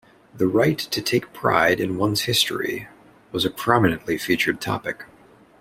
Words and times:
The 0.33 0.47
right 0.47 0.79
to 0.79 0.99
take 0.99 1.31
pride 1.31 1.79
in 1.79 1.95
one's 1.95 2.21
history 2.21 2.87
was 3.31 3.45
a 3.45 3.51
prominently 3.51 4.17
featured 4.17 4.59
topic. 4.59 5.03